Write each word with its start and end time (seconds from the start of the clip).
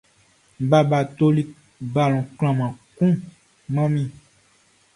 Baba 0.69 0.99
toli 1.17 1.43
balɔn 1.93 2.23
klanhan 2.37 2.73
kun 2.97 3.11
man 3.73 3.87
mi. 3.93 4.03